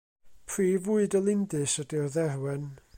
[0.51, 2.69] Prif fwyd y lindys ydy'r dderwen.